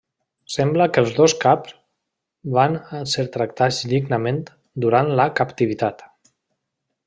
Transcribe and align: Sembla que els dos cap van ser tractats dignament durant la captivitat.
Sembla 0.51 0.85
que 0.93 1.01
els 1.03 1.11
dos 1.17 1.35
cap 1.43 1.67
van 2.57 2.79
ser 3.13 3.27
tractats 3.37 3.85
dignament 3.95 4.43
durant 4.87 5.15
la 5.21 5.29
captivitat. 5.43 6.07